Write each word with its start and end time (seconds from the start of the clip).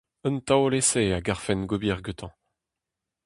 Un 0.27 0.35
taol-esae 0.47 1.09
a 1.17 1.19
garfen 1.27 1.59
ober 1.75 1.99
gantañ. 2.05 2.33